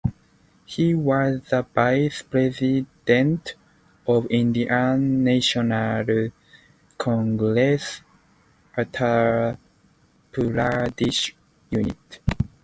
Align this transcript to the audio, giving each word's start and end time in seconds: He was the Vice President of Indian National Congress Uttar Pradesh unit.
He 0.65 0.95
was 0.95 1.41
the 1.51 1.61
Vice 1.75 2.23
President 2.23 3.53
of 4.07 4.25
Indian 4.31 5.23
National 5.23 6.29
Congress 6.97 8.01
Uttar 8.75 9.59
Pradesh 10.31 11.33
unit. 11.69 12.19